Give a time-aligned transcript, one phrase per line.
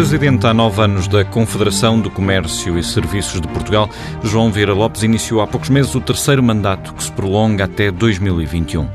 [0.00, 3.86] Presidente há nove anos da Confederação do Comércio e Serviços de Portugal,
[4.24, 8.88] João Vieira Lopes iniciou há poucos meses o terceiro mandato que se prolonga até 2021.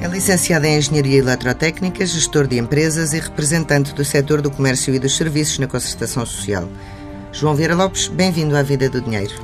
[0.00, 5.00] É licenciado em Engenharia Eletrotécnica, gestor de empresas e representante do setor do comércio e
[5.00, 6.68] dos serviços na concertação social.
[7.32, 9.34] João Vieira Lopes, bem-vindo à Vida do Dinheiro.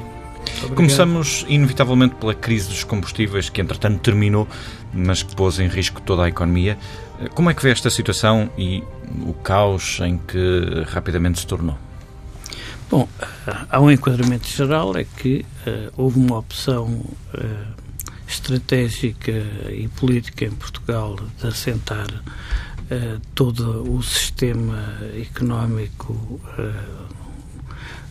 [0.58, 0.76] Obrigado.
[0.76, 4.46] Começamos, inevitavelmente, pela crise dos combustíveis, que entretanto terminou,
[4.92, 6.78] mas que pôs em risco toda a economia.
[7.34, 8.82] Como é que vê esta situação e
[9.26, 11.78] o caos em que rapidamente se tornou?
[12.90, 13.08] Bom,
[13.70, 17.82] há um enquadramento geral, é que uh, houve uma opção uh,
[18.26, 19.32] estratégica
[19.70, 24.78] e política em Portugal de assentar uh, todo o sistema
[25.20, 26.40] económico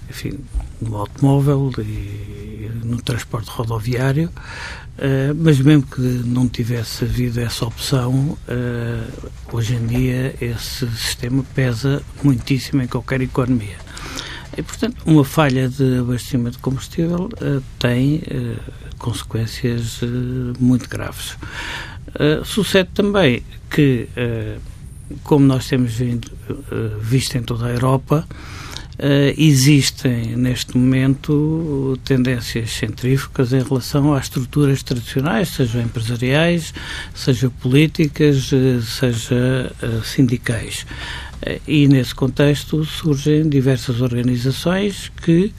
[0.09, 0.39] enfim,
[0.83, 8.37] no automóvel e no transporte rodoviário, uh, mas mesmo que não tivesse havido essa opção,
[8.47, 13.77] uh, hoje em dia esse sistema pesa muitíssimo em qualquer economia.
[14.55, 18.21] E, portanto, uma falha de abastecimento de combustível uh, tem
[18.99, 19.99] consequências
[20.59, 21.35] muito graves.
[22.45, 24.07] sucede também que,
[25.23, 25.99] como nós temos
[27.01, 28.25] visto em toda a Europa,
[28.93, 36.73] Uh, existem neste momento tendências centrífugas em relação às estruturas tradicionais, sejam empresariais,
[37.15, 40.85] sejam políticas, uh, seja uh, sindicais.
[41.67, 45.51] E nesse contexto surgem diversas organizações que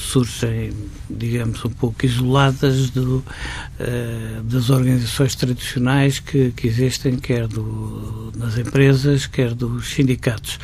[0.00, 0.72] surgem,
[1.08, 8.58] digamos, um pouco isoladas do, uh, das organizações tradicionais que, que existem, quer do, nas
[8.58, 10.58] empresas, quer dos sindicatos.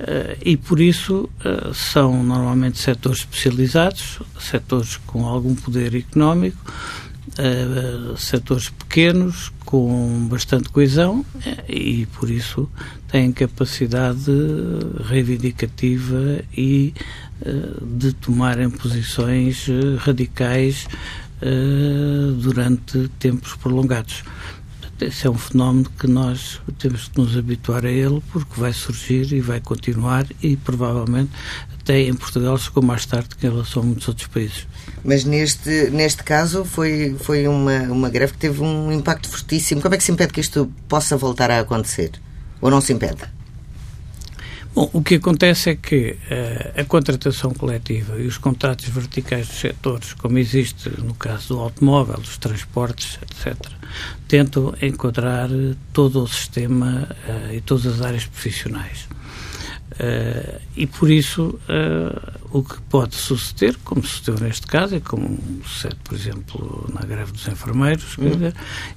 [0.00, 6.58] Uh, e por isso uh, são normalmente setores especializados, setores com algum poder económico,
[7.38, 11.24] uh, setores pequenos, com bastante coesão
[11.68, 12.68] e por isso
[13.08, 14.32] têm capacidade
[15.04, 16.92] reivindicativa e
[17.82, 20.86] de tomarem posições eh, radicais
[21.40, 24.22] eh, durante tempos prolongados.
[25.00, 29.32] Esse é um fenómeno que nós temos que nos habituar a ele, porque vai surgir
[29.32, 31.30] e vai continuar e provavelmente
[31.80, 34.66] até em Portugal chegou mais tarde que em relação a muitos outros países.
[35.02, 39.80] Mas neste, neste caso foi, foi uma, uma greve que teve um impacto fortíssimo.
[39.80, 42.10] Como é que se impede que isto possa voltar a acontecer?
[42.60, 43.39] Ou não se impede?
[44.72, 49.58] Bom, o que acontece é que uh, a contratação coletiva e os contratos verticais dos
[49.58, 53.56] setores, como existe no caso do automóvel, dos transportes, etc.,
[54.28, 55.48] tentam enquadrar
[55.92, 59.08] todo o sistema uh, e todas as áreas profissionais.
[60.00, 65.38] Uh, e por isso uh, o que pode suceder, como sucedeu neste caso, e como
[65.62, 68.50] sucede, por exemplo, na greve dos enfermeiros, uhum.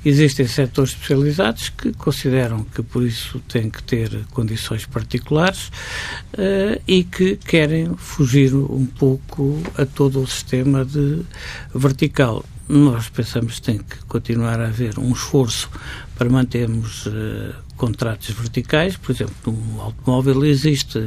[0.06, 5.68] existem setores especializados que consideram que por isso têm que ter condições particulares
[6.36, 11.22] uh, e que querem fugir um pouco a todo o sistema de
[11.76, 12.46] vertical.
[12.70, 15.70] Nós pensamos que tem que continuar a haver um esforço
[16.16, 21.04] para mantermos uh, contratos verticais, por exemplo, no automóvel existe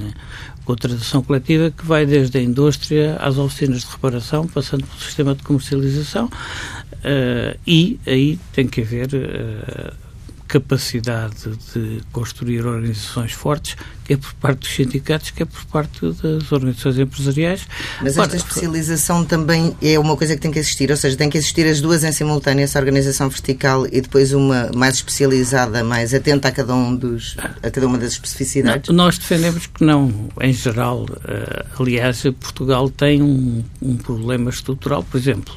[0.65, 5.43] contratação coletiva que vai desde a indústria às oficinas de reparação, passando pelo sistema de
[5.43, 10.06] comercialização, uh, e aí tem que haver uh,
[10.47, 16.99] capacidade de construir organizações fortes, quer por parte dos sindicatos, quer por parte das organizações
[16.99, 17.67] empresariais.
[18.01, 21.37] Mas esta especialização também é uma coisa que tem que existir, ou seja, tem que
[21.37, 26.49] existir as duas em simultâneo, essa organização vertical e depois uma mais especializada, mais atenta
[26.49, 28.89] a cada, um dos, a cada uma das especificidades?
[28.89, 31.03] Não, nós defendemos que não, em geral.
[31.05, 35.55] Uh, aliás, Portugal tem um, um problema estrutural, por exemplo.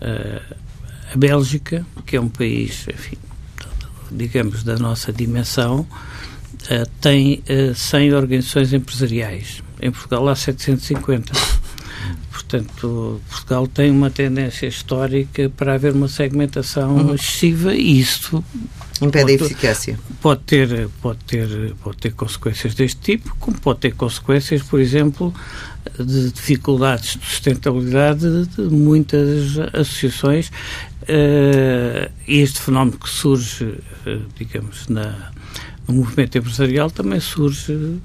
[0.00, 0.56] Uh,
[1.12, 3.16] a Bélgica, que é um país, enfim,
[4.10, 9.62] digamos, da nossa dimensão, uh, tem uh, eh, 100 organizações empresariais.
[9.80, 11.32] Em Portugal há 750.
[12.30, 17.14] Portanto, Portugal tem uma tendência histórica para haver uma segmentação uhum.
[17.14, 18.44] excessiva e isso
[19.02, 19.98] impede a eficácia.
[20.20, 25.34] Pode ter, pode ter, pode ter consequências deste tipo, como pode ter consequências, por exemplo,
[25.98, 30.50] de dificuldades de sustentabilidade de muitas associações.
[31.02, 35.30] Uh, este fenómeno que surge, uh, digamos, na,
[35.86, 37.98] no movimento empresarial também surge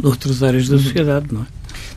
[0.00, 1.46] noutras áreas da sociedade, não é?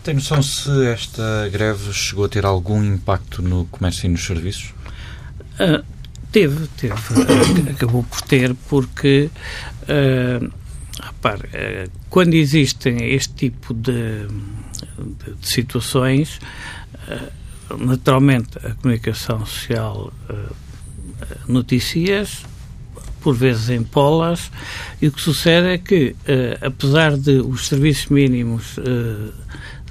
[0.04, 4.74] Tem noção se esta greve chegou a ter algum impacto no comércio e nos serviços?
[5.60, 5.84] Uh,
[6.32, 6.94] teve, teve.
[7.72, 9.30] acabou por ter, porque,
[9.84, 10.52] uh,
[11.02, 14.28] repare, uh, quando existem este tipo de,
[14.98, 16.40] de, situações,
[17.08, 20.12] uh, naturalmente a comunicação social
[21.48, 22.44] notícias
[23.22, 24.50] por vezes em polas,
[25.02, 28.80] e o que sucede é que, uh, apesar de os serviços mínimos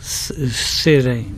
[0.01, 1.35] serem,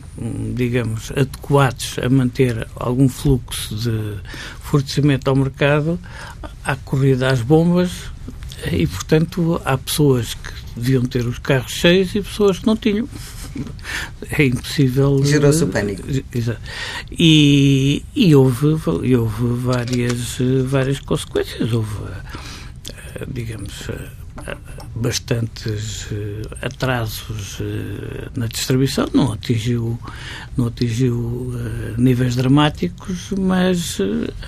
[0.55, 4.17] digamos, adequados a manter algum fluxo de
[4.61, 5.99] fornecimento ao mercado,
[6.63, 7.91] há corrida às bombas
[8.71, 13.07] e, portanto, há pessoas que deviam ter os carros cheios e pessoas que não tinham.
[14.29, 15.23] É impossível.
[15.23, 16.03] Gerou-se o pânico.
[16.33, 16.61] Exato.
[17.11, 21.73] E, e houve, e houve várias, várias consequências.
[21.73, 21.95] Houve,
[23.15, 24.57] eh, digamos, eh,
[24.95, 27.59] bastantes eh, atrasos
[28.35, 29.99] na distribuição, não atingiu,
[30.55, 31.53] não atingiu
[31.97, 33.97] níveis dramáticos, mas,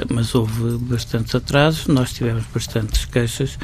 [0.10, 3.58] mas houve bastantes atrasos, nós tivemos bastantes queixas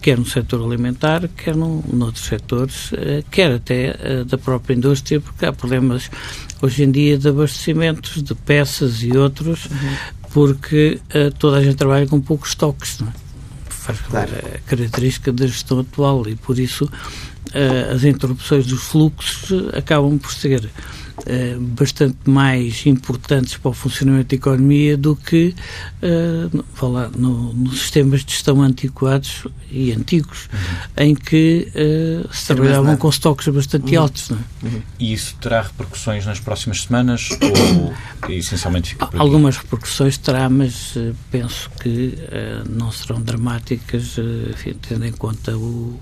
[0.00, 5.20] quer no setor alimentar, quer no, noutros setores, eh, quer até eh, da própria indústria,
[5.20, 6.10] porque há problemas
[6.62, 9.96] hoje em dia de abastecimentos de peças e outros, uhum.
[10.32, 13.12] porque uh, toda a gente trabalha com poucos estoques, não é?
[13.68, 14.30] Faz claro.
[14.34, 16.90] a característica da gestão atual e por isso
[17.92, 20.70] as interrupções dos fluxos acabam por ser
[21.26, 25.54] eh, bastante mais importantes para o funcionamento da economia do que
[26.02, 31.04] uh, lá, no, nos sistemas de gestão antiquados e antigos, uhum.
[31.04, 34.02] em que uh, se trabalhavam com estoques bastante uhum.
[34.02, 34.30] altos.
[34.30, 34.34] É?
[34.66, 34.82] uhum.
[34.98, 37.94] E isso terá repercussões nas próximas semanas ou
[38.32, 39.22] essencialmente fica por aqui?
[39.22, 40.96] Algumas repercussões terá, mas
[41.30, 42.18] penso que
[42.68, 44.16] não serão dramáticas,
[44.50, 45.98] enfim, tendo em conta o,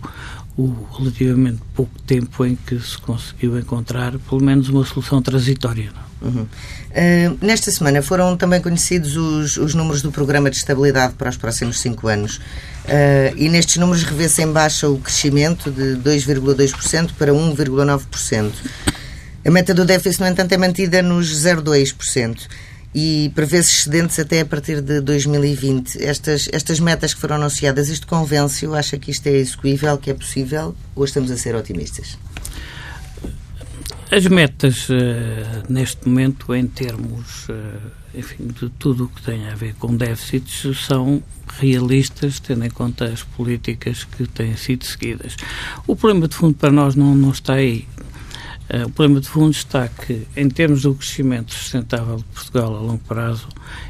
[0.59, 5.93] o relativamente pouco tempo em que se conseguiu encontrar pelo menos uma solução transitória.
[6.21, 6.43] Uhum.
[6.43, 11.37] Uh, nesta semana foram também conhecidos os, os, números do Programa de Estabilidade para os
[11.37, 12.39] próximos cinco anos.
[12.39, 18.53] Uh, e nestes números revê-se em baixa o crescimento de 2,2% para 1,9%.
[19.47, 22.49] A meta do déficit, no entanto, é mantida nos 0,2%
[22.95, 26.03] e prevê-se excedentes até a partir de 2020.
[26.03, 28.75] Estas, estas metas que foram anunciadas, isto convence-o?
[28.75, 30.75] Acha que isto é execuível, que é possível?
[30.95, 32.19] Ou estamos a ser otimistas?
[34.11, 34.95] As metas, uh,
[35.69, 37.53] neste momento, em termos uh,
[38.15, 41.23] enfim, de tudo o que tem a ver com déficits, são
[41.59, 45.37] realistas, tendo em conta as políticas que têm sido seguidas.
[45.87, 47.87] O problema de fundo para nós não, não está aí.
[48.71, 52.81] Uh, o problema de fundo está que, em termos do crescimento sustentável de Portugal a
[52.81, 53.49] longo prazo,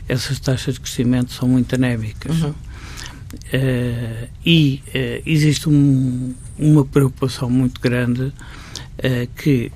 [0.09, 2.41] essas taxas de crescimento são muito anémicas.
[2.43, 2.51] Uhum.
[2.51, 8.33] Uh, e uh, existe um, uma preocupação muito grande
[9.37, 9.71] que,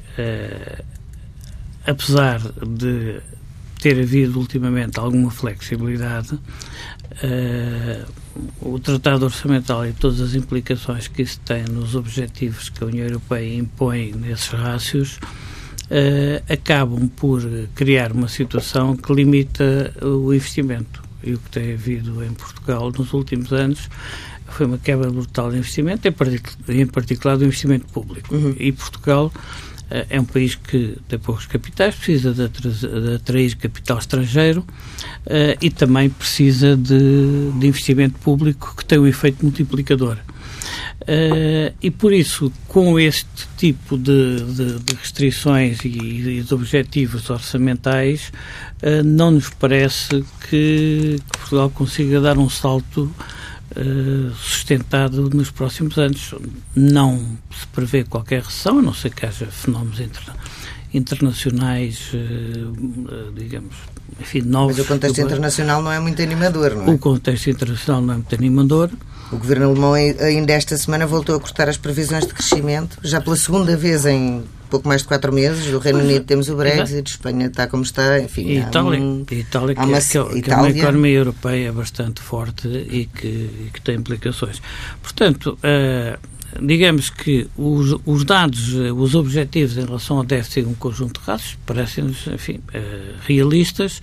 [1.86, 3.20] apesar de
[3.80, 6.36] ter havido ultimamente alguma flexibilidade,
[8.60, 13.06] o Tratado Orçamental e todas as implicações que isso tem nos objetivos que a União
[13.06, 15.18] Europeia impõe nesses rácios
[15.92, 17.42] uh, acabam por
[17.74, 21.02] criar uma situação que limita o investimento.
[21.22, 23.88] E o que tem havido em Portugal nos últimos anos
[24.48, 26.06] foi uma quebra brutal de investimento,
[26.68, 28.34] em, particular, do investimento público.
[28.34, 28.54] Uhum.
[28.58, 29.38] E Portugal eh,
[30.08, 35.70] é um país que tem poucos capitais, precisa de, de atrair capital estrangeiro uh, e
[35.70, 40.16] também precisa de, de, investimento público que tem um efeito multiplicador.
[41.02, 47.28] Uh, e por isso, com este tipo de, de, de restrições e, e, de objetivos
[47.28, 48.32] orçamentais,
[48.82, 53.41] uh, não nos parece que, que Portugal consiga dar um salto eh,
[54.36, 56.34] sustentado nos próximos anos.
[56.74, 57.18] Não
[57.50, 60.34] se prevê qualquer recessão, a não ser que haja fenómenos interna
[60.94, 63.74] internacionais, uh, digamos,
[64.20, 64.76] enfim, novos.
[64.76, 66.90] Mas o contexto internacional não é muito animador, não é?
[66.90, 68.90] O contexto internacional não é muito animador.
[69.30, 73.36] O governo alemão ainda esta semana voltou a cortar as previsões de crescimento, já pela
[73.36, 75.70] segunda vez em pouco mais de quatro meses.
[75.70, 78.46] Do Reino Unido temos o Brexit, Espanha está como está, enfim.
[78.46, 82.66] E Itália, um, Itália, que, uma, que, é, que é uma economia europeia bastante forte
[82.68, 84.62] e que, e que tem implicações.
[85.02, 86.18] Portanto, uh,
[86.60, 91.56] digamos que os, os, dados, os objetivos em relação ao déficit um conjunto de raças
[91.64, 93.98] parecem-nos, enfim, uh, realistas.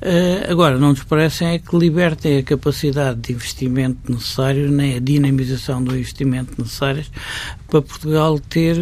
[0.00, 4.98] Uh, agora, não nos parecem é que libertem a capacidade de investimento necessário, nem a
[4.98, 7.10] dinamização do investimento necessários
[7.68, 8.76] para Portugal ter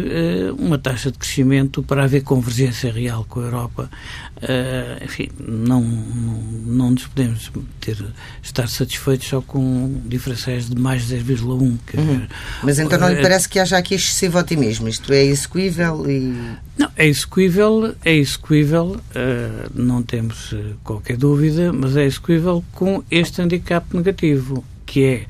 [0.57, 3.89] uma taxa de crescimento para haver convergência real com a Europa.
[5.01, 7.49] Enfim, não, não, não nos podemos
[7.79, 7.97] ter,
[8.43, 11.47] estar satisfeitos só com diferenciais de mais de 10,1.
[11.51, 12.27] Uhum.
[12.63, 14.87] Mas então não lhe eh, parece que haja aqui excessivo otimismo?
[14.87, 16.33] Isto é execuível e...
[16.77, 23.41] Não, é execuível, é execuível, uh, não temos qualquer dúvida, mas é execuível com este
[23.41, 25.25] handicap negativo que é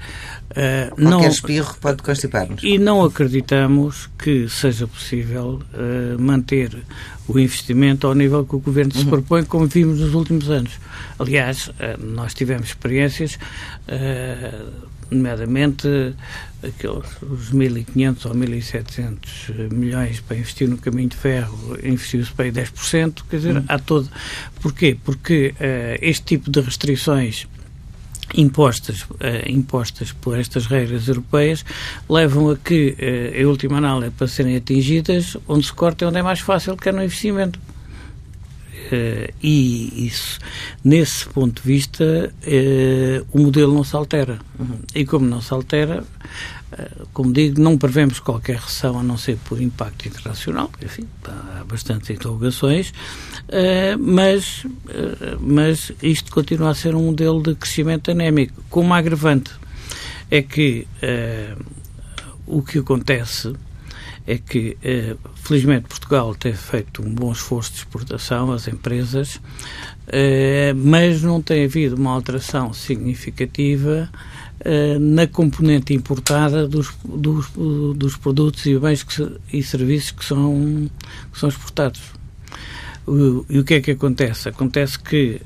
[0.52, 2.62] Uh, Qualquer não, espirro pode constipar-nos.
[2.62, 6.78] E não acreditamos que seja possível uh, manter
[7.26, 9.02] o investimento ao nível que o Governo uhum.
[9.02, 10.74] se propõe, como vimos nos últimos anos.
[11.18, 13.40] Aliás, uh, nós tivemos experiências,
[15.10, 15.88] nomeadamente
[16.63, 22.51] aqueles, os 1.500 ou 1.700 milhões para investir no caminho de ferro, investiu-se para aí
[22.51, 23.63] 10%, quer dizer, uhum.
[23.68, 24.10] há todo...
[24.62, 24.98] Porquê?
[25.03, 25.56] Porque
[26.01, 27.48] este tipo de restrições
[28.36, 31.65] impostas, uh, impostas por estas regras europeias
[32.10, 36.18] levam a que, uh, em última análise, para serem atingidas, onde se corta é onde
[36.18, 37.60] é mais fácil, que é no investimento.
[38.92, 40.40] Uh, e isso,
[40.84, 42.34] nesse ponto de vista,
[43.32, 44.40] o modelo não se altera.
[44.60, 44.80] Uhum.
[44.94, 46.04] E como não se altera,
[47.14, 52.10] como digo, não prevemos qualquer recessão a não ser por impacto internacional, enfim, há bastantes
[52.10, 52.94] interrogações,
[53.50, 58.98] eh, mas, eh, mas isto continua a ser um modelo de crescimento anémico, com uma
[58.98, 59.52] agravante.
[60.30, 61.56] É que eh,
[62.48, 63.54] o que acontece
[64.28, 64.78] é que,
[65.36, 69.40] felizmente, Portugal tem feito um bom esforço de exportação, as empresas,
[70.75, 74.10] mas não tem havido uma alteração significativa
[74.63, 77.48] eh, na componente importada dos, dos,
[77.96, 80.90] dos produtos e bens que, e serviços que são,
[81.32, 82.01] que são exportados.
[83.50, 84.48] E o que é que acontece?
[84.48, 85.42] Acontece que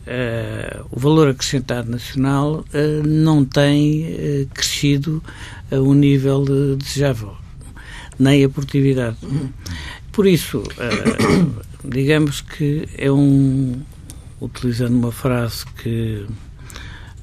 [0.91, 2.65] o valor acrescentado nacional
[3.05, 5.23] não tem crescido
[5.71, 7.33] a um nível de, desejável,
[8.19, 9.17] nem a produtividade.
[10.11, 10.63] Por isso,
[11.83, 13.81] digamos que é um,
[14.41, 16.25] utilizando uma frase que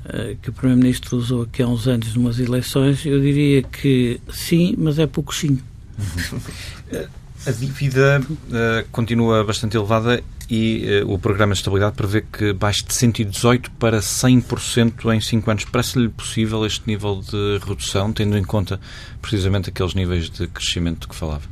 [0.05, 4.75] eh, que o Primeiro-Ministro usou aqui há uns anos numas eleições, eu diria que sim,
[4.77, 5.59] mas é pouco sim.
[7.45, 12.85] A dívida uh, continua bastante elevada e uh, o Programa de Estabilidade prevê que baixe
[12.85, 15.65] de 118% para 100% em 5 anos.
[15.65, 18.81] Parece-lhe possível este nível de redução, tendo em conta
[19.21, 21.43] precisamente aqueles níveis de crescimento que falava?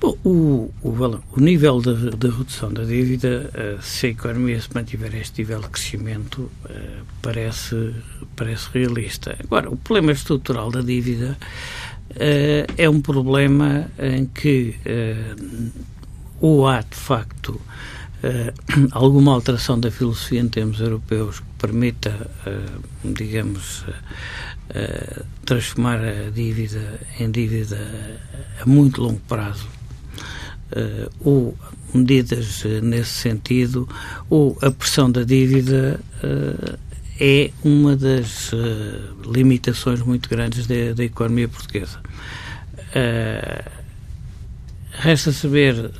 [0.00, 5.14] Bom, o, o, o nível de, redução da dívida, uh, se a economia se mantiver
[5.14, 7.94] este nível de crescimento, uh, parece,
[8.36, 9.36] parece realista.
[9.42, 11.36] Agora, o problema estrutural da dívida
[12.76, 14.76] é um problema em que
[16.44, 17.60] ou há, de facto,
[18.92, 22.30] alguma alteração da filosofia em termos europeus que permita,
[23.04, 23.84] digamos,
[25.44, 27.78] transformar a dívida em dívida
[28.60, 29.68] a muito longo prazo
[30.74, 31.56] uh, ou
[31.92, 33.88] medidas uh, nesse sentido,
[34.28, 36.78] ou a pressão da dívida uh,
[37.20, 38.50] é uma das
[39.24, 42.00] limitações muito grandes da economia portuguesa.
[44.98, 45.90] Resta saber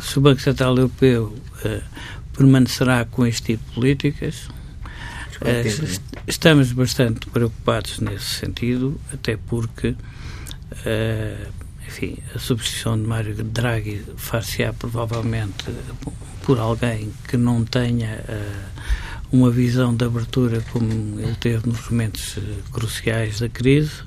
[0.00, 1.34] se o Banco Central Europeu
[2.36, 4.48] permanecerá com este tipo de políticas.
[6.26, 9.96] estamos bastante preocupados nesse sentido, até porque
[11.88, 15.64] enfim, a substituição de Mário Draghi far-se-á provavelmente
[16.42, 22.36] por alguém que não tenha uh, uma visão de abertura como ele teve nos momentos
[22.36, 24.02] uh, cruciais da crise.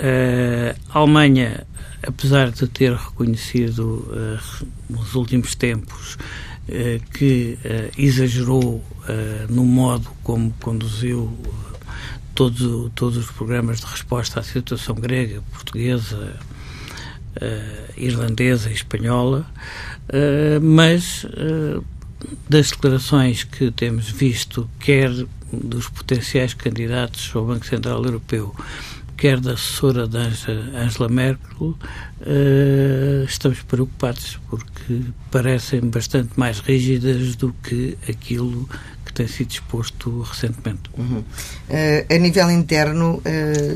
[0.00, 1.66] Uh, a Alemanha,
[2.02, 4.08] apesar de ter reconhecido
[4.88, 6.16] nos últimos tempos
[7.12, 7.58] que
[7.98, 8.82] exagerou
[9.50, 11.36] no modo como conduziu
[12.34, 16.38] todos, todos os programas de resposta à situação grega, portuguesa,
[17.36, 19.46] uh, irlandesa e espanhola,
[20.08, 21.84] uh, mas uh,
[22.48, 25.10] das declarações que temos visto, quer
[25.52, 28.54] dos potenciais candidatos ao Banco Central Europeu,
[29.20, 30.20] quer da assessora da
[30.74, 31.76] Angela Merkel,
[33.28, 38.66] estamos preocupados porque parecem bastante mais rígidas do que aquilo
[39.04, 40.82] que tem sido exposto recentemente.
[40.96, 41.18] Uhum.
[41.18, 43.20] Uh, a nível interno,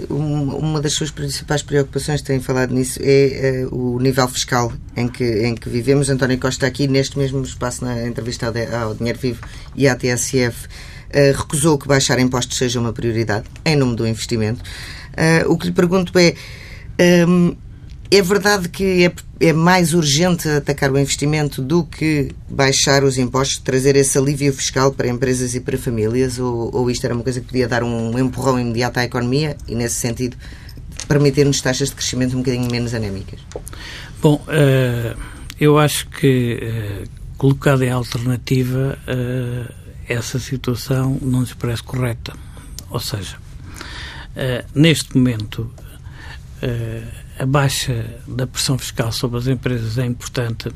[0.08, 5.08] uh, uma das suas principais preocupações, tem falado nisso, é uh, o nível fiscal em
[5.08, 6.08] que, em que vivemos.
[6.08, 9.40] António Costa, aqui neste mesmo espaço, na entrevista ao, ao Dinheiro Vivo
[9.76, 10.68] e à TSF,
[11.36, 14.64] recusou que baixar impostos seja uma prioridade, em nome do investimento.
[15.48, 16.34] O que lhe pergunto é.
[17.26, 17.56] Um,
[18.10, 19.12] é verdade que é,
[19.48, 24.92] é, mais urgente atacar o investimento do que baixar os impostos, trazer esse alívio fiscal
[24.92, 26.38] para empresas e para famílias?
[26.38, 29.74] Ou, ou isto era uma coisa que podia dar um empurrão imediato à economia e,
[29.74, 30.36] nesse sentido,
[31.08, 33.40] permitir-nos taxas de crescimento um bocadinho menos anémicas?
[34.22, 35.18] Bom, uh,
[35.58, 39.74] eu acho que, uh, colocada em alternativa, uh,
[40.08, 42.32] essa situação não nos parece correta.
[42.90, 43.36] Ou seja,
[44.74, 45.70] neste momento
[47.38, 50.70] a baixa da pressão fiscal sobre as empresas é importante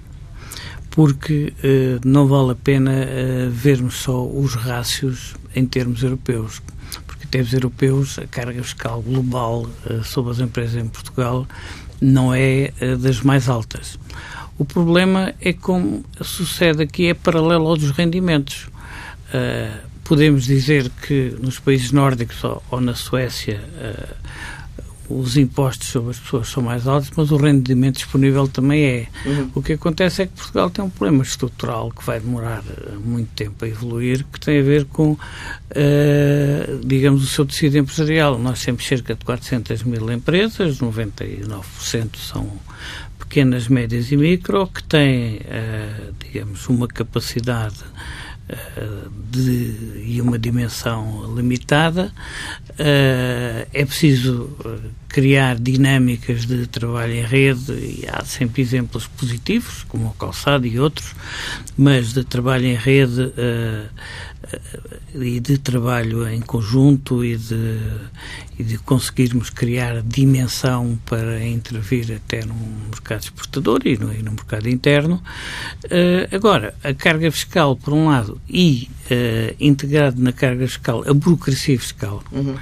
[0.99, 6.61] porque eh, não vale a pena eh, vermos só os rácios em termos europeus.
[7.07, 11.47] Porque termos europeus, a carga fiscal global uh, sobre as empresas em Portugal
[12.01, 13.97] não é uh, das mais altas.
[14.59, 18.69] O problema é como sucede aqui, é paralelo aos rendimentos.
[19.33, 23.61] Uh, podemos dizer que nos países nórdicos ou, ou na Suécia
[25.09, 29.07] os impostos sobre as pessoas são mais altos, mas o rendimento disponível também é.
[29.25, 29.51] Uhum.
[29.55, 33.31] O que acontece é que Portugal tem um problema estrutural que vai demorar eh, muito
[33.35, 35.19] tempo a evoluir, que tem a ver com, uh,
[36.85, 38.39] digamos, o seu tecido empresarial.
[38.39, 42.53] Nós temos cerca de 400 mil empresas, 99% são
[43.19, 47.79] pequenas, médias e micro, que têm, uh, digamos, uma capacidade
[49.31, 52.13] de, e uma dimensão limitada.
[52.71, 54.57] Uh, é preciso
[55.09, 60.79] criar dinâmicas de trabalho em rede e há sempre exemplos positivos, como o calçado e
[60.79, 61.15] outros,
[61.77, 63.89] mas de trabalho em rede uh,
[65.15, 67.79] e de trabalho em conjunto e de,
[68.59, 72.55] e de conseguirmos criar dimensão para intervir até no
[72.91, 75.23] mercado exportador e no, e no mercado interno.
[75.85, 81.13] Uh, agora, a carga fiscal, por um lado, e uh, integrado na carga fiscal a
[81.13, 82.57] burocracia fiscal, uhum.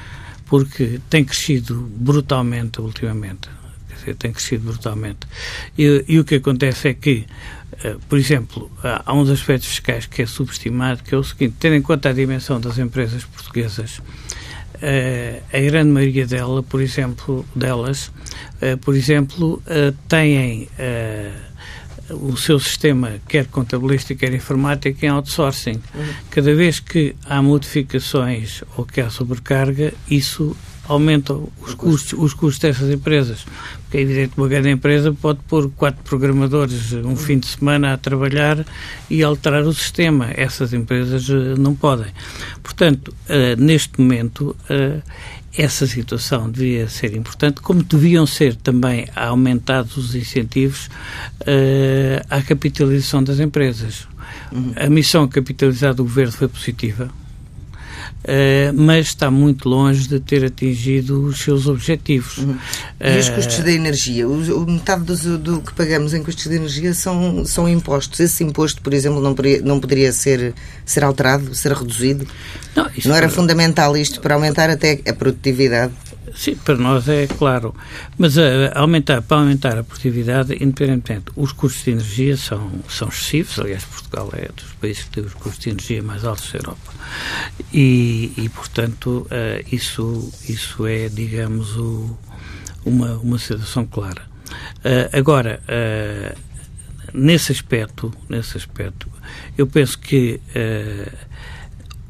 [0.46, 3.48] porque tem crescido brutalmente ultimamente.
[3.96, 5.20] Dizer, tem crescido brutalmente.
[5.78, 7.26] E, e o que acontece é que
[8.08, 11.82] por exemplo, há uns aspectos fiscais que é subestimado, que é o seguinte, tendo em
[11.82, 14.00] conta a dimensão das empresas portuguesas,
[14.76, 18.08] Uh, a grande maioria dela, por exemplo, delas,
[18.60, 19.62] uh, por exemplo,
[20.06, 20.68] têm
[22.10, 25.80] o seu sistema, quer contabilístico, quer informático, em outsourcing.
[25.94, 26.04] Uhum.
[26.30, 30.54] Cada vez que há modificações ou que há sobrecarga, isso
[30.88, 33.44] aumentam os custos, os custos dessas empresas.
[33.82, 37.92] Porque é evidente que uma grande empresa pode pôr quatro programadores um fim de semana
[37.92, 38.64] a trabalhar
[39.08, 40.30] e alterar o sistema.
[40.34, 42.12] Essas empresas eh, não podem.
[42.62, 44.56] Portanto, uh, neste momento,
[45.56, 50.90] essa situação devia ser importante, como deviam ser também aumentados os incentivos
[52.28, 54.06] à capitalização das empresas.
[54.52, 54.74] Uhum.
[54.76, 57.10] A missão capitalizada do governo foi positiva
[58.74, 62.38] mas está muito longe de ter atingido os seus objetivos.
[62.38, 62.56] Uhum.
[63.00, 64.28] E os custos da energia?
[64.28, 68.18] O, o metade do, do, que pagamos em custos de energia são, são impostos.
[68.18, 72.26] Esse imposto, por exemplo, não poderia, não poderia ser, ser alterado, ser reduzido?
[72.74, 75.92] Não, não era fundamental isto para aumentar até a produtividade?
[76.36, 77.74] Sim, para nós é claro.
[78.18, 83.58] Mas uh, aumentar, para aumentar a produtividade, independentemente, os custos de energia são, são excessivos.
[83.58, 86.92] Aliás, Portugal é dos países que tem os custos de energia mais altos da Europa.
[87.72, 92.16] E, e portanto, uh, isso, isso é, digamos, o,
[92.84, 94.22] uma, uma situação clara.
[94.84, 95.60] Uh, agora,
[97.14, 99.08] nesse aspecto, nesse aspecto,
[99.56, 100.38] eu penso que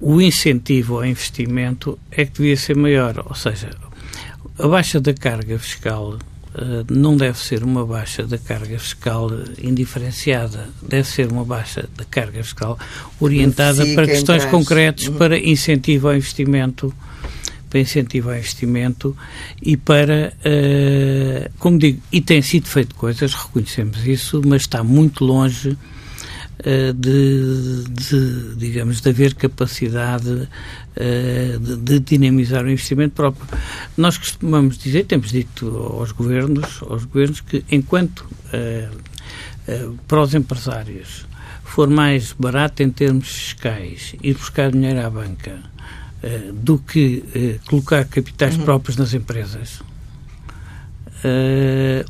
[0.01, 3.71] o incentivo ao investimento é que devia ser maior, ou seja,
[4.59, 6.15] a baixa da carga fiscal
[6.55, 9.31] uh, não deve ser uma baixa da carga fiscal
[9.63, 12.79] indiferenciada, deve ser uma baixa da carga fiscal
[13.21, 15.15] orientada para questões concretas, uhum.
[15.15, 16.93] para incentivo ao investimento,
[17.69, 19.17] para incentivo ao investimento
[19.61, 25.25] e para, uh, como digo, e tem sido feito coisas, reconhecemos isso, mas está muito
[25.25, 25.96] longe eh,
[26.67, 30.49] de, de, digamos, de haver capacidade
[30.97, 33.47] eh, de, de, dinamizar o investimento próprio.
[33.97, 38.89] Nós costumamos dizer, temos dito aos governos, aos governos que enquanto eh,
[40.09, 41.25] para os empresários
[41.63, 45.59] for mais barato em termos fiscais ir buscar dinheiro à banca
[46.55, 48.65] do que colocar capitais uhum.
[48.65, 49.83] próprios nas empresas,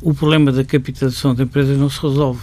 [0.01, 2.41] o problema da capitalização de empresas não se resolve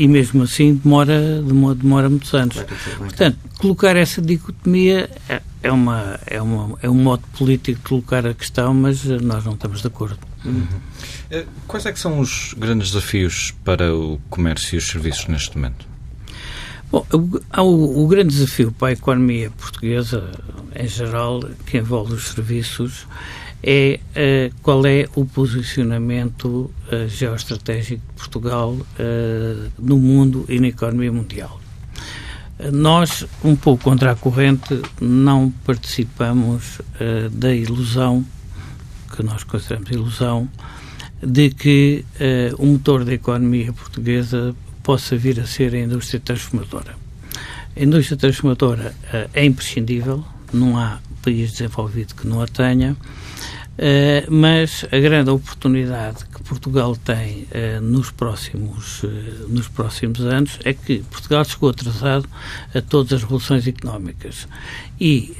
[0.00, 2.56] e mesmo assim demora, demora, demora muitos anos.
[2.96, 8.26] Portanto, colocar essa dicotomia é, é, uma, é, uma, é um modo político de colocar
[8.26, 10.18] a questão, mas nós não estamos de acordo.
[10.42, 10.66] Uhum.
[11.30, 15.54] Eh, quais é que são os grandes desafios para o comércio e os serviços neste
[15.58, 15.86] momento?
[16.90, 20.30] Bom, o, o, o grande desafio para a economia portuguesa,
[20.74, 23.06] em geral, que envolve os serviços,
[23.62, 30.68] é uh, qual é o posicionamento uh, geoestratégico de Portugal uh, no mundo e na
[30.68, 31.60] economia mundial.
[32.72, 36.82] Nós, um pouco contra a corrente, não participamos
[37.32, 38.22] da ilusão,
[39.16, 40.46] que nós consideramos ilusão,
[41.22, 42.04] de que
[42.58, 46.94] o motor da economia portuguesa possa vir a ser a indústria transformadora.
[47.74, 48.94] A indústria transformadora
[49.32, 52.94] é imprescindível, não há país desenvolvido que não a tenha,
[54.30, 59.08] mas a grande oportunidade que Portugal tem uh, nos, próximos, uh,
[59.48, 62.28] nos próximos anos é que Portugal chegou atrasado
[62.74, 64.46] a todas as revoluções económicas.
[65.00, 65.34] E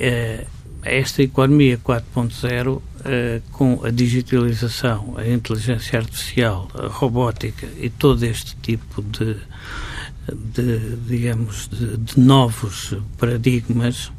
[0.82, 2.80] esta economia 4.0,
[3.52, 9.36] com a digitalização, a inteligência artificial, a robótica e todo este tipo de,
[10.32, 14.10] de digamos, de, de novos paradigmas,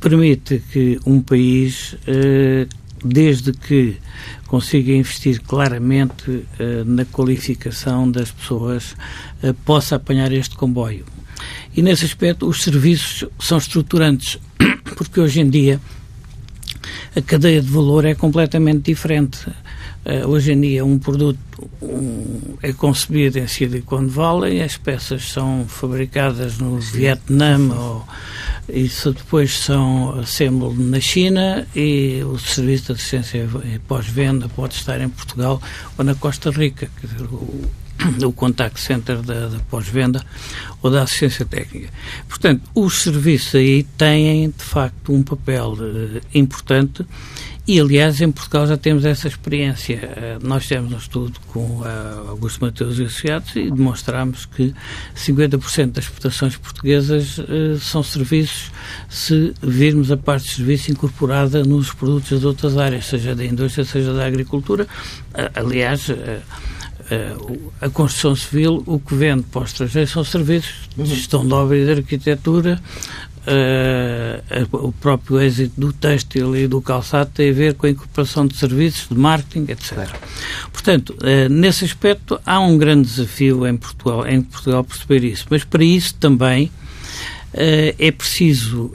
[0.00, 1.96] permite que um país
[3.04, 3.96] desde que
[4.46, 8.94] consiga investir claramente uh, na qualificação das pessoas,
[9.64, 11.04] possa apanhar este comboio.
[11.76, 14.38] E nesse aspecto, os serviços são estruturantes,
[14.96, 15.80] porque hoje em dia
[17.14, 19.48] a cadeia de valor é completamente diferente.
[20.04, 21.38] Uh, hoje em dia, um produto
[21.82, 28.06] um, é concebido em Silicon Valley, as peças são fabricadas no Vietnã ou
[28.68, 33.48] isso depois são assembled na China e o serviço de assistência
[33.86, 35.60] pós-venda pode estar em Portugal
[35.96, 37.64] ou na Costa Rica, dizer, o,
[38.26, 40.24] o contact center da, da pós-venda
[40.82, 41.90] ou da assistência técnica.
[42.28, 47.06] Portanto, os serviços aí têm, de facto, um papel uh, importante
[47.66, 49.96] e, aliás, em Portugal já temos essa experiência.
[49.96, 54.72] Eh, nós fizemos um estudo com a Augusto Mateus e Associados e demonstramos que
[55.16, 58.70] 50% das exportações portuguesas uh, são serviços
[59.08, 63.84] se virmos a parte de serviço incorporada nos produtos das outras áreas, seja da indústria,
[63.84, 64.86] seja da agricultura.
[65.54, 66.08] Aliás,
[67.80, 71.76] a construção civil, o que vende para o estrangeiro são serviços de gestão de obra
[71.76, 72.80] e de arquitetura,
[73.46, 78.46] uh, o próprio êxito do têxtil e do calçado tem a ver com a incorporação
[78.46, 79.94] de serviços, de marketing, etc.
[79.94, 80.12] Claro.
[80.72, 85.64] Portanto, uh, nesse aspecto há um grande desafio em Portugal, em Portugal perceber isso, mas
[85.64, 88.92] para isso também uh, é preciso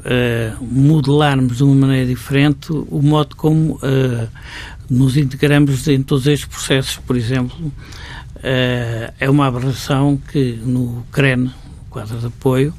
[0.60, 3.80] modelarmos de uma maneira diferente o modo como
[4.90, 7.72] nos integramos em todos estes processos, por exemplo,
[8.44, 11.50] é uma aberração que no CREN,
[11.90, 12.74] quadro de apoio,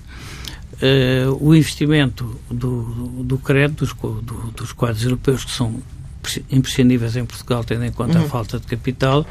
[0.83, 2.83] uh, o investimento do,
[3.23, 5.81] do crédito, dos, do, dos quadros europeus, que são
[6.51, 8.27] imprescindíveis em Portugal, tendo em conta uhum.
[8.27, 9.27] a falta de capital,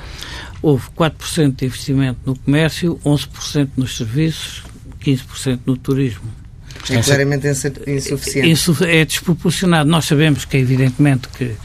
[0.62, 4.64] houve 4% de investimento no comércio, 11% nos serviços,
[5.02, 6.42] 15% no turismo.
[6.90, 8.90] É claramente insuficiente.
[8.90, 9.90] É desproporcionado.
[9.90, 11.56] Nós sabemos que, evidentemente, que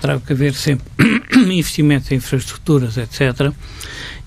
[0.00, 0.86] terá que haver sempre
[1.32, 3.52] investimento em infraestruturas, etc.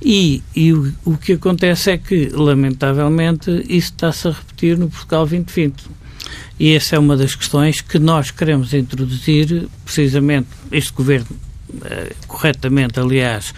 [0.02, 5.26] E, e o, o, que acontece é que, lamentavelmente, isso está-se a repetir no Portugal
[5.26, 5.86] 2020.
[6.60, 11.28] E essa é uma das questões que nós queremos introduzir, precisamente, este governo,
[11.70, 13.54] uh, corretamente, aliás,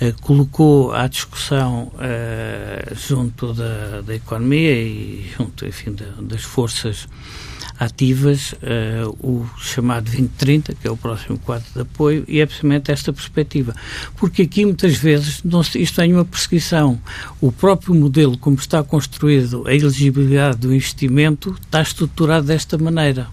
[0.00, 7.06] uh, colocou à discussão uh, junto da, da economia e junto, enfim, da, das forças
[7.78, 12.92] ativas uh, o chamado 2030, que é o próximo quadro de apoio, e é precisamente
[12.92, 13.74] esta perspectiva.
[14.16, 17.00] Porque aqui, muitas vezes, não se, isto tem uma perseguição.
[17.40, 23.28] O próprio modelo, como está construído, a elegibilidade do investimento, está estruturado desta maneira.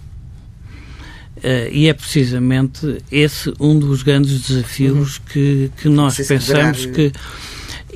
[1.36, 5.22] Uh, e é precisamente esse um dos grandes desafios uhum.
[5.32, 7.12] que, que nós pensamos que.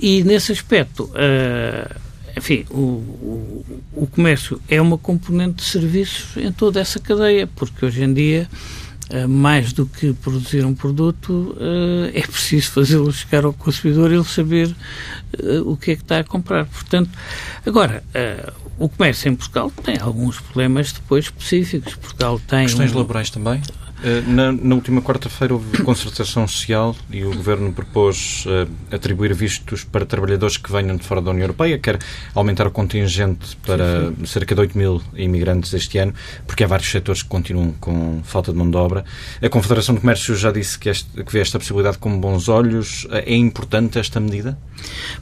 [0.01, 1.05] E nesse aspecto.
[1.05, 2.06] Uh,
[2.37, 7.87] enfim, o, o, o, comércio é uma componente de serviços em toda essa cadeia, porque
[7.87, 8.47] hoje em dia,
[9.09, 14.17] eh, mais do que produzir um produto, eh, é preciso fazê-lo chegar ao consumidor e
[14.17, 14.75] ele saber
[15.39, 16.67] eh, o que é que está a comprar.
[16.67, 17.09] Portanto,
[17.65, 18.05] agora,
[18.79, 21.95] o comércio em Portugal tem alguns problemas depois específicos.
[21.95, 22.67] Portugal tem.
[22.67, 23.63] Questões um, laborais também?
[24.05, 29.85] Eh, na, na, última quarta-feira houve concertação social e o Governo propôs uh, atribuir vistos
[29.85, 31.99] para trabalhadores que venham de fora da União Europeia, quer
[32.35, 34.27] aumentar o contingente para sim, sim.
[34.27, 36.13] cerca de 8 mil imigrantes este ano,
[36.47, 39.05] porque há vários setores que continuam com falta de mão de obra.
[39.41, 43.05] A Confederação de Comércio já disse que, este, que vê esta possibilidade com bons olhos.
[43.05, 44.59] Uh, é importante esta medida?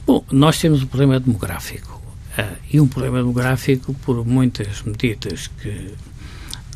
[0.05, 2.01] Bom, nós temos um problema demográfico.
[2.37, 5.93] Uh, e um problema demográfico por muitas medidas que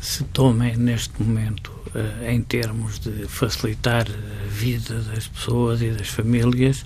[0.00, 6.08] se tomem neste momento uh, em termos de facilitar a vida das pessoas e das
[6.08, 6.84] famílias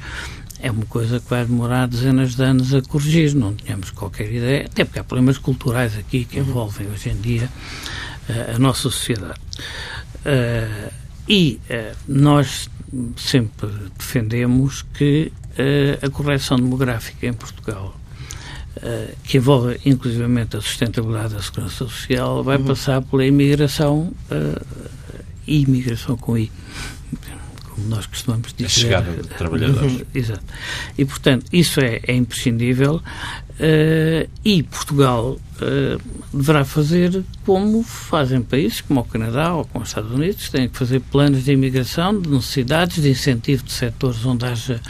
[0.61, 4.67] é uma coisa que vai demorar dezenas de anos a corrigir, não tínhamos qualquer ideia,
[4.67, 7.51] até porque há problemas culturais aqui que envolvem hoje em dia
[8.29, 9.41] uh, a nossa sociedade.
[10.25, 10.93] Uh,
[11.29, 11.59] e
[12.07, 12.69] nós
[13.17, 15.33] sempre defendemos que
[16.03, 17.99] a correção demográfica em Portugal
[19.23, 22.65] que envolve inclusivamente a sustentabilidade da segurança social, vai uhum.
[22.65, 24.89] passar pela imigração uh,
[25.47, 26.51] e imigração com I,
[27.71, 28.67] como nós costumamos dizer.
[28.67, 29.93] A chegada de trabalhadores.
[29.93, 30.07] Uhum.
[30.15, 30.45] Exato.
[30.99, 35.39] E, portanto, isso é, é imprescindível uh, e Portugal
[36.33, 40.77] deverá fazer como fazem países como o Canadá ou como os Estados Unidos, têm que
[40.77, 44.81] fazer planos de imigração, de necessidades, de incentivo de setores onde haja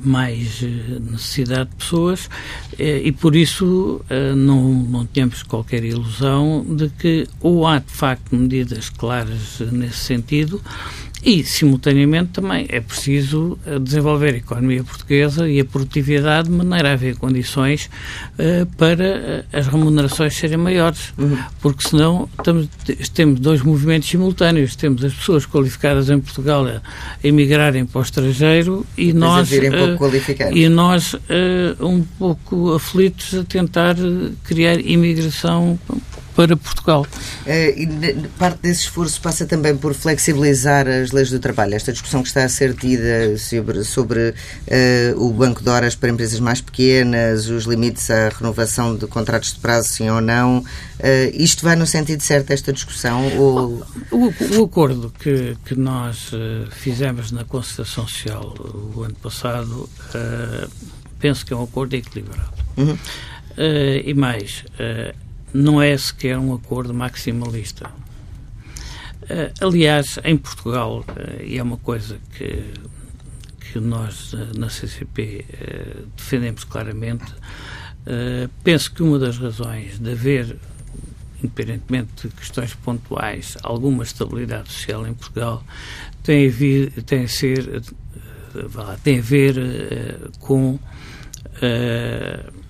[0.00, 0.62] mais
[1.10, 2.30] necessidade de pessoas
[2.78, 4.00] e por isso
[4.36, 10.60] não, não temos qualquer ilusão de que ou há de facto medidas claras nesse sentido
[11.24, 16.90] e, simultaneamente, também é preciso eh, desenvolver a economia portuguesa e a produtividade de maneira
[16.90, 17.90] a haver condições
[18.38, 21.12] uh, para uh, as remunerações serem maiores.
[21.18, 21.36] Uhum.
[21.60, 22.68] Porque, senão, estamos,
[23.12, 24.76] temos dois movimentos simultâneos.
[24.76, 26.80] Temos as pessoas qualificadas em Portugal a,
[27.24, 29.56] emigrarem para o estrangeiro e nós, uh,
[30.52, 31.16] e nós
[31.80, 33.96] um pouco aflitos a tentar
[34.44, 35.78] criar imigração
[36.36, 37.06] para Portugal.
[37.46, 41.74] Uh, e parte desse esforço passa também por flexibilizar as leis do trabalho.
[41.74, 46.10] Esta discussão que está a ser tida sobre, sobre uh, o banco de horas para
[46.10, 50.64] empresas mais pequenas, os limites à renovação de contratos de prazo, sim ou não, uh,
[51.32, 53.34] isto vai no sentido certo, esta discussão?
[53.38, 53.82] Ou...
[54.10, 56.30] O, o acordo que, que nós
[56.70, 58.54] fizemos na concertação social
[58.94, 59.88] o ano passado,
[61.18, 62.52] penso que é um acordo equilibrado.
[62.76, 62.98] Uhum.
[64.04, 64.64] e mais,
[65.56, 67.90] não é sequer um acordo maximalista.
[69.22, 72.62] Uh, aliás, em Portugal, uh, e é uma coisa que,
[73.60, 75.44] que nós uh, na CCP
[76.16, 77.24] defendemos claramente,
[78.62, 80.56] penso que uma das razões de haver,
[81.42, 85.64] independentemente de questões pontuais, alguma estabilidade social em Portugal
[86.22, 87.82] tem a, vir, tem a ser
[89.02, 89.56] tem a ver
[90.38, 90.78] com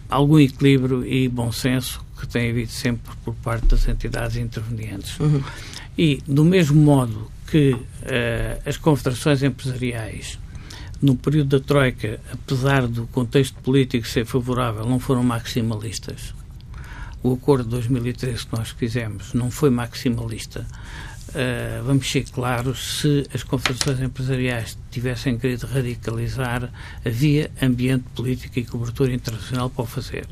[0.09, 5.19] algum equilíbrio e bom senso que tem havido sempre por parte das entidades intervenientes.
[5.21, 5.43] Uhum.
[5.97, 7.87] E, do mesmo modo que uh,
[8.65, 10.39] as confederações empresariais,
[11.01, 16.35] no período da Troika, apesar do contexto político ser favorável, não foram maximalistas.
[17.23, 20.67] O acordo de 2013 que nós fizemos não foi maximalista.
[21.31, 26.71] Uh, vamos ser claros, se as confederações empresariais tivessem querido radicalizar,
[27.05, 30.27] havia ambiente político e cobertura internacional para o fazer.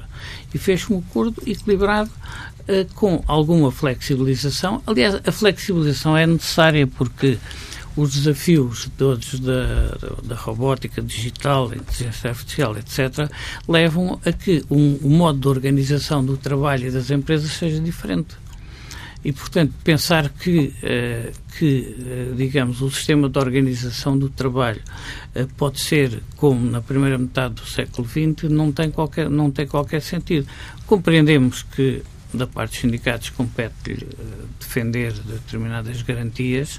[0.54, 4.82] E fez um acordo equilibrado uh, com alguma flexibilização.
[4.86, 7.38] Aliás, a flexibilização é necessária porque
[7.96, 13.30] os desafios todos da, da robótica digital, inteligência artificial, etc.,
[13.68, 18.36] levam a que um, o modo de organização do trabalho e das empresas seja diferente.
[19.24, 24.82] E, portanto, pensar que, uh, que uh, digamos, o sistema de organização do trabalho
[25.34, 29.66] uh, pode ser como na primeira metade do século XX não tem qualquer, não tem
[29.66, 30.46] qualquer sentido.
[30.86, 32.02] Compreendemos que,
[32.34, 34.06] da parte dos sindicatos, compete
[34.60, 36.78] defender determinadas garantias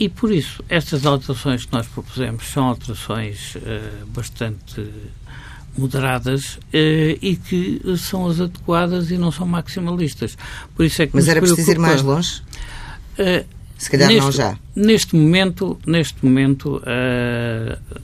[0.00, 3.56] e, por isso, estas alterações que nós propusemos são alterações
[4.08, 4.90] bastante
[5.76, 10.36] moderadas eh, e que são as adequadas e não são maximalistas.
[10.74, 12.42] Por isso é que Mas era preciso ir mais longe?
[13.18, 13.44] Uh,
[13.76, 14.58] Se calhar neste, não já.
[14.74, 18.00] Neste momento, neste momento uh,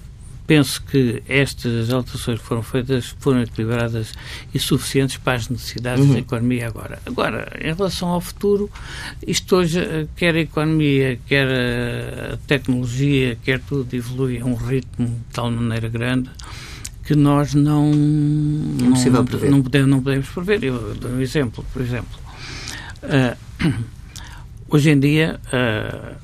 [0.46, 4.12] penso que estas alterações foram feitas, foram equilibradas
[4.52, 6.14] e suficientes para as necessidades uhum.
[6.14, 6.98] da economia agora.
[7.06, 8.68] Agora, em relação ao futuro,
[9.24, 11.46] isto hoje, quer a economia, quer
[12.33, 16.30] a tecnologia, quer tudo evolui a um ritmo de tal maneira grande
[17.11, 19.12] que nós não, não, não,
[19.51, 20.62] não, podemos, não podemos prever.
[20.62, 22.20] Eu dou um exemplo, por exemplo.
[23.03, 23.83] Uh,
[24.70, 26.14] hoje em dia, uh,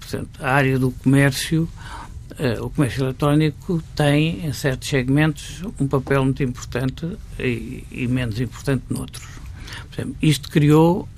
[0.00, 1.68] portanto, a área do comércio,
[2.32, 7.06] uh, o comércio eletrónico tem, em certos segmentos, um papel muito importante
[7.38, 9.28] e, e menos importante noutros.
[9.92, 11.08] Exemplo, isto criou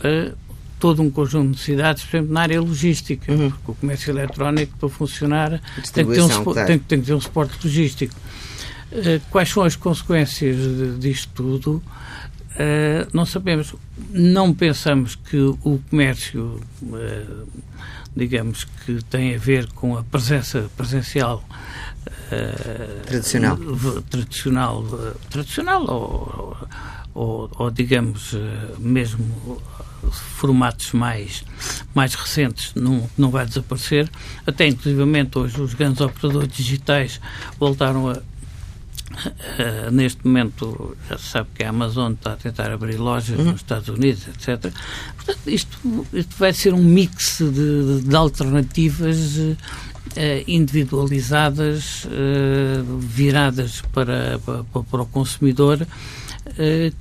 [0.78, 3.50] todo um conjunto de necessidades, por exemplo, na área logística, uhum.
[3.50, 5.62] porque o comércio eletrónico, para funcionar,
[5.94, 6.66] tem que, ter um, claro.
[6.66, 8.14] tem, tem que ter um suporte logístico.
[8.92, 10.56] Eh, quais são as consequências
[10.98, 11.82] disto tudo?
[12.58, 13.74] Uh, não sabemos.
[14.10, 17.48] Não pensamos que o comércio, uh,
[18.16, 21.44] digamos, que tem a ver com a presença presencial
[22.08, 23.56] uh, tradicional,
[24.10, 24.84] tradicional,
[25.30, 26.56] tradicional ou,
[27.14, 28.34] ou, ou digamos,
[28.78, 29.62] mesmo
[30.10, 31.44] formatos mais,
[31.94, 34.10] mais recentes não, não vai desaparecer.
[34.44, 37.20] Até, inclusivamente, hoje os grandes operadores digitais
[37.58, 38.20] voltaram a
[39.18, 43.46] Uh, neste momento já se sabe que a Amazon está a tentar abrir lojas uhum.
[43.46, 44.72] nos Estados Unidos, etc.
[45.16, 49.56] Portanto, isto, isto vai ser um mix de, de alternativas uh,
[50.46, 55.86] individualizadas, uh, viradas para, para, para, o consumidor,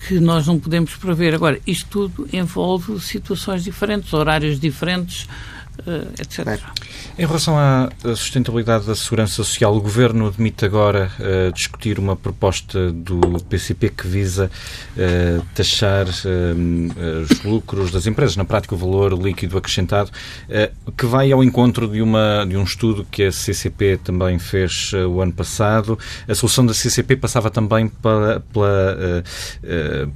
[0.08, 1.34] que nós não podemos prever.
[1.34, 5.26] Agora, isto tudo envolve situações diferentes, horários diferentes,
[6.20, 6.44] etc.
[6.44, 6.62] Claro.
[7.18, 12.92] Em relação à sustentabilidade da segurança social, o Governo admite agora uh, discutir uma proposta
[12.92, 14.52] do PCP que visa
[14.96, 20.12] uh, taxar uh, os lucros das empresas, na prática o valor líquido acrescentado,
[20.98, 25.22] que vai ao encontro de, uma, de um estudo que a CCP também fez o
[25.22, 25.98] ano passado.
[26.28, 29.24] A solução da CCP passava também para, pela,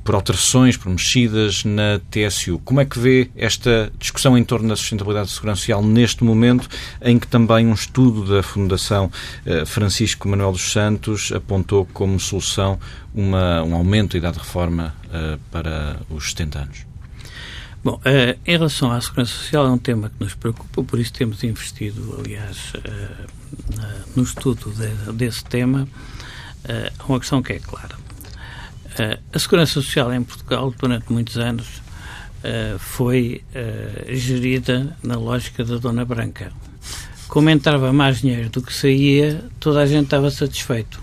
[0.03, 2.59] por alterações, por mexidas na TSU.
[2.59, 6.69] Como é que vê esta discussão em torno da sustentabilidade da segurança social neste momento?
[7.01, 9.11] em que também um estudo da Fundação
[9.45, 12.79] eh, Francisco Manuel dos Santos apontou como solução
[13.13, 16.85] uma, um aumento da idade de reforma uh, para os 70 anos.
[17.83, 21.11] Bom, uh, em relação à segurança social, é um tema que nos preocupa, por isso
[21.11, 22.73] temos investido, aliás,
[24.15, 25.87] no estudo de, desse tema.
[26.99, 27.95] Há uma questão que é clara.
[29.33, 31.81] a segurança social em Portugal, durante muitos anos,
[32.79, 33.43] foi
[34.09, 36.51] gerida na lógica da Dona Branca
[37.31, 41.01] como entrava mais dinheiro do que saía, toda a gente estava satisfeito.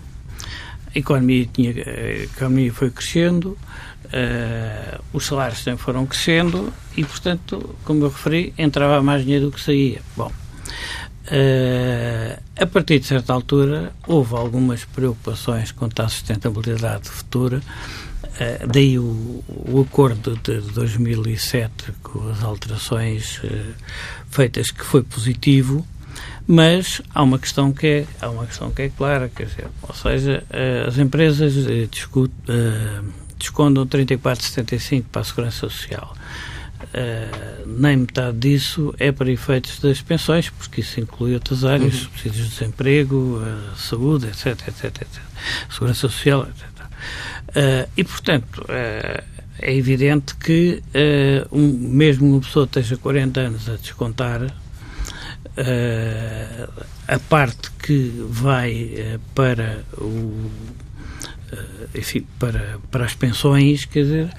[0.95, 3.57] A economia, tinha, a economia foi crescendo,
[4.05, 9.53] uh, os salários também foram crescendo e, portanto, como eu referi, entrava mais dinheiro do
[9.53, 10.03] que saía.
[10.15, 17.63] Bom, uh, a partir de certa altura, houve algumas preocupações quanto à sustentabilidade futura.
[18.25, 23.41] Uh, daí o, o, acordo de 2007 com as alterações
[24.31, 25.87] feitas que foi positivo,
[26.51, 29.95] mas há uma questão que é, há uma questão que é clara, quer dizer, ou
[29.95, 33.05] seja, eh, as empresas eh, discut, uh,
[33.39, 36.17] descontam 34,75 para a Segurança Social.
[36.85, 42.01] Uh, nem metade disso é para efeitos das pensões, porque isso inclui outras áreas, uhum.
[42.01, 45.07] subsídios de desemprego, uh, saúde, etc, etc, etc,
[45.69, 46.67] segurança social, etc.
[47.49, 48.65] Uh, e, portanto,
[49.59, 50.83] é evidente que
[51.51, 54.53] um, mesmo uma pessoa esteja 40 anos a descontar
[55.59, 64.03] uh, a parte que vai uh, para o uh, enfim, para, para as pensões, quer
[64.03, 64.31] dizer,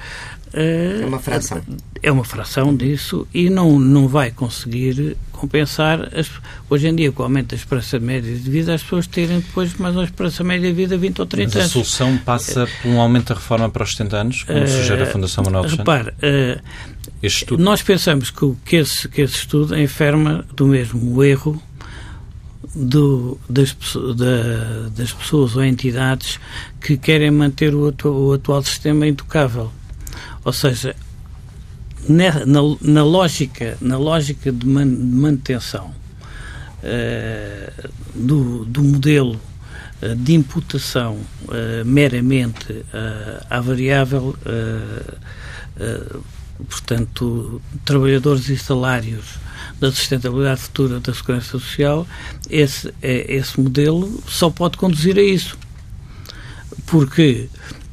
[0.53, 1.61] é uma fração.
[2.01, 6.09] É uma fração disso e não, não vai conseguir compensar.
[6.13, 6.29] As,
[6.69, 9.73] hoje em dia, com o aumento da esperança média de vida, as pessoas terem depois
[9.75, 11.69] mais uma esperança média de vida 20 ou 30 Mas anos.
[11.69, 15.03] a solução passa por um aumento da reforma para os 70 anos, como uh, sugere
[15.03, 20.45] a Fundação Manuel dos Repare, uh, nós pensamos que, que, esse, que esse estudo enferma
[20.55, 21.61] do mesmo erro
[22.75, 23.75] do, das,
[24.15, 26.39] da, das pessoas ou entidades
[26.79, 29.71] que querem manter o, o atual sistema intocável.
[30.43, 30.95] Ou seja,
[32.07, 35.93] na, na, na lógica, na lógica de, man, de manutenção
[36.83, 39.39] uh, do, do modelo
[40.01, 42.85] uh, de imputação uh, meramente
[43.49, 44.35] à variável,
[46.69, 49.39] portanto, trabalhadores e salários
[49.79, 52.05] da sustentabilidade futura da segurança social,
[52.49, 55.57] esse, esse modelo só pode conduzir a isso.
[56.85, 57.47] Porque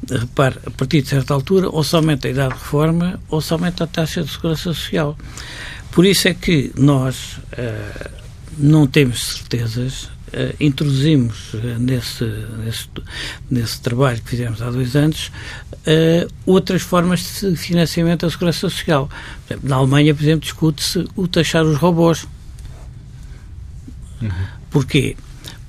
[0.09, 3.87] repare, a partir de certa altura, ou somente a idade de reforma, ou somente a
[3.87, 5.17] taxa de segurança social.
[5.91, 8.09] Por isso é que nós uh,
[8.57, 12.23] não temos certezas, uh, introduzimos uh, nesse,
[12.63, 12.87] nesse,
[13.49, 15.31] nesse, trabalho que fizemos há dois anos
[16.45, 19.09] outras formas de financiamento da segurança social.
[19.49, 22.27] Exemplo, na Alemanha, por exemplo, discute-se o taxar os robôs.
[24.21, 24.29] Uhum.
[24.69, 25.15] Porquê?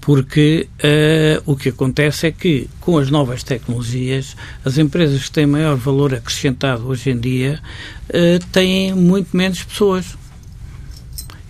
[0.09, 5.45] Porque uh, o que acontece é que, com as novas tecnologias, as empresas que têm
[5.45, 7.61] maior valor acrescentado hoje em dia
[8.09, 10.17] uh, têm muito menos pessoas.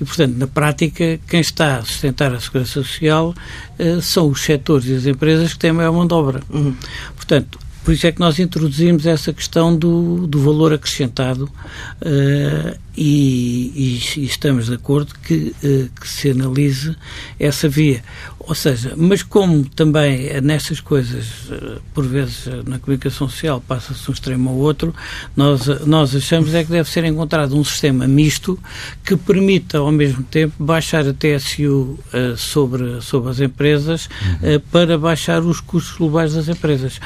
[0.00, 3.32] E, portanto, na prática, quem está a sustentar a segurança social
[3.78, 6.42] uh, são os setores e as empresas que têm maior mão de obra.
[6.50, 6.74] Uhum.
[7.14, 13.72] Portanto, por isso é que nós introduzimos essa questão do, do valor acrescentado uh, e,
[13.74, 16.94] e, e, estamos de acordo que, uh, que se analise
[17.40, 18.04] essa via.
[18.48, 24.14] Ou seja, mas como também nestas coisas, uh, por vezes na comunicação social passa-se um
[24.14, 24.94] extremo ao outro,
[25.36, 28.58] nós, nós achamos é que deve ser encontrado um sistema misto
[29.04, 31.98] que permita ao mesmo tempo baixar a TSU
[32.36, 34.60] sobre, sobre as empresas uhum.
[34.72, 36.98] para baixar os custos globais das empresas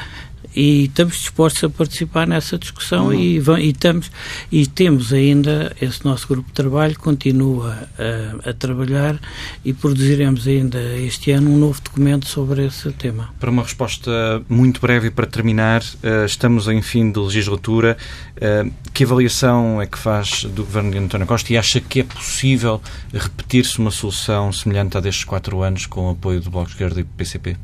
[0.55, 3.15] e estamos dispostos a participar nessa discussão uhum.
[3.15, 4.11] e, e, estamos,
[4.51, 9.19] e temos ainda, esse nosso grupo de trabalho continua a, a, trabalhar
[9.65, 13.31] e produziremos ainda este ano um novo documento sobre esse tema.
[13.41, 17.97] Para uma resposta muito breve e para terminar, uh, estamos em fim de legislatura.
[18.37, 22.05] Uh, que avaliação é que faz do governo de António Costa e acha que é
[22.05, 22.81] possível
[23.13, 27.01] repetir-se uma solução semelhante à destes quatro anos com o apoio do Bloco de Esquerda
[27.01, 27.57] e do PCP?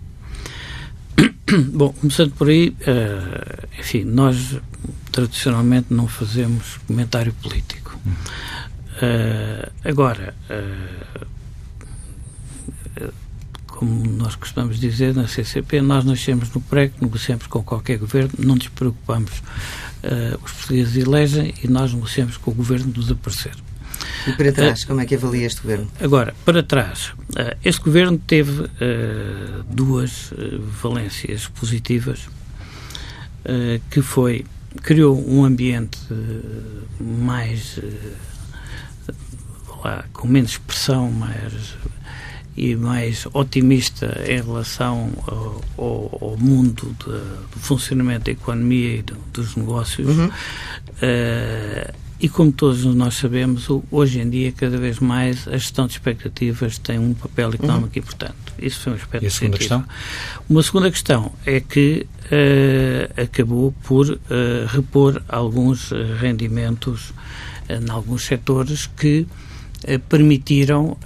[1.72, 4.56] Bom, começando por aí, uh, enfim, nós
[5.10, 7.98] tradicionalmente não fazemos comentário político.
[8.06, 11.18] Uh, agora, uh,
[13.66, 18.56] como nós costumamos dizer na CCP, nós nascemos no pré, negociamos com qualquer governo, não
[18.56, 19.30] nos preocupamos.
[20.42, 23.52] Os portugueses elegem e nós negociamos com o governo do desaparecer.
[24.26, 25.90] E para trás, como é que avalia este governo?
[26.00, 27.12] Agora, para trás,
[27.64, 28.68] este governo teve
[29.68, 30.32] duas
[30.82, 32.28] valências positivas,
[33.90, 34.44] que foi,
[34.82, 35.98] criou um ambiente
[37.00, 37.80] mais
[39.84, 41.76] lá, com menos pressão, mais
[42.56, 49.02] e mais otimista em relação ao, ao, ao mundo de, do funcionamento da economia e
[49.02, 50.08] do, dos negócios.
[50.08, 50.26] Uhum.
[50.26, 55.92] Uh, e como todos nós sabemos, hoje em dia, cada vez mais, a gestão de
[55.92, 58.02] expectativas tem um papel económico uhum.
[58.02, 58.34] importante.
[58.58, 59.84] Isso foi um aspecto E a segunda questão?
[60.48, 64.18] Uma segunda questão é que uh, acabou por uh,
[64.66, 65.90] repor alguns
[66.20, 67.12] rendimentos
[67.68, 69.26] em alguns setores que
[70.08, 70.96] permitiram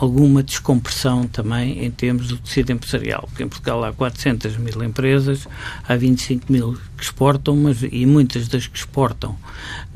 [0.00, 5.46] alguma descompressão também em termos do tecido empresarial, porque em Portugal há 400 mil empresas,
[5.86, 9.36] há 25 mil que exportam, mas e muitas das que exportam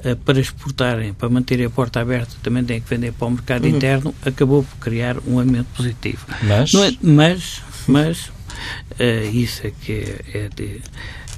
[0.04, 3.64] uh, para exportarem, para manterem a porta aberta, também têm que vender para o mercado
[3.64, 3.76] uhum.
[3.76, 6.26] interno, acabou por criar um ambiente positivo.
[6.42, 10.82] Mas, é, mas, mas uh, isso é que é, é de,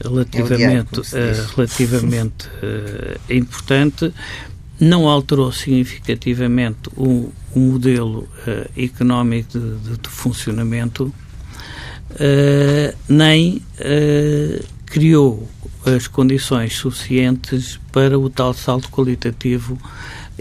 [0.02, 2.48] relativamente, é uh, relativamente
[3.30, 4.12] importante
[4.78, 11.12] não alterou significativamente o, o modelo uh, económico de, de, de funcionamento,
[12.12, 15.48] uh, nem uh, criou
[15.84, 19.78] as condições suficientes para o tal salto qualitativo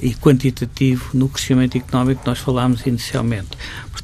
[0.01, 3.49] e quantitativo no crescimento económico que nós falámos inicialmente.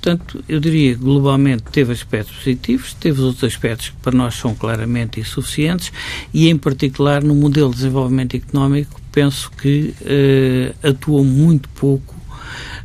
[0.02, 5.20] Portanto, eu diria globalmente teve aspectos positivos, teve outros aspectos que para nós são claramente
[5.20, 5.92] insuficientes
[6.34, 12.16] e, em particular, no modelo de desenvolvimento económico penso que uh, atuou muito pouco.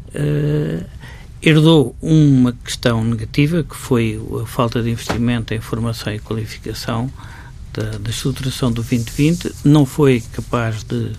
[0.09, 0.85] Uh,
[1.43, 7.11] herdou uma questão negativa, que foi a falta de investimento em formação e qualificação
[7.73, 11.13] da, da estruturação do 2020, não foi capaz de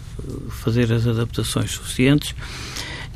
[0.49, 2.35] fazer as adaptações suficientes.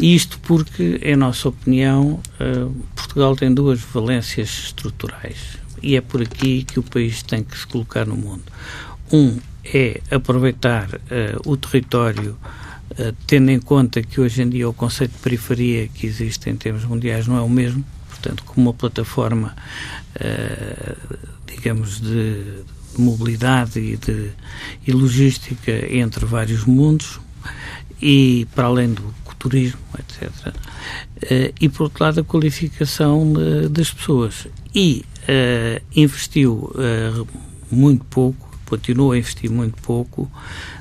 [0.02, 6.64] Isto porque, em nossa opinião, uh, Portugal tem duas valências estruturais e é por aqui
[6.64, 8.42] que o país tem que se colocar no mundo.
[9.12, 11.00] Um é aproveitar uh,
[11.46, 12.36] o território,
[12.92, 16.56] uh, tendo em conta que hoje em dia o conceito de periferia que existe em
[16.56, 19.56] termos mundiais não é o mesmo, portanto, como uma plataforma,
[21.48, 22.64] digamos, de,
[22.98, 24.32] mobilidade e, de,
[24.86, 27.20] e logística entre vários mundos
[28.02, 30.32] e para além do turismo, etc.
[31.60, 33.34] e por outro lado a qualificação
[33.70, 35.04] das pessoas e
[35.96, 36.72] investiu
[37.72, 40.32] muito pouco continua a investir muito pouco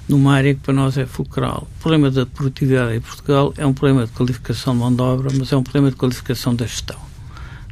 [0.09, 1.67] numa área que para nós é fulcral.
[1.77, 5.29] O problema da produtividade em Portugal é um problema de qualificação de mão de obra,
[5.37, 6.99] mas é um problema de qualificação da gestão,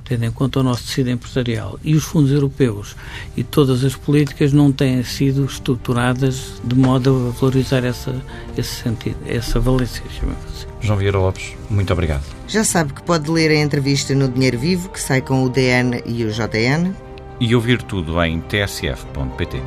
[0.04, 1.78] tendo em conta o nosso tecido empresarial.
[1.84, 2.96] E os fundos europeus
[3.36, 8.20] e todas as políticas não têm sido estruturadas de modo a valorizar essa,
[8.56, 10.67] esse sentido, essa valência, chamamos assim.
[10.80, 12.22] João Vieira Lopes, muito obrigado.
[12.46, 16.02] Já sabe que pode ler a entrevista no Dinheiro Vivo, que sai com o DN
[16.06, 16.94] e o JN
[17.40, 19.62] e ouvir tudo em tsf.pt.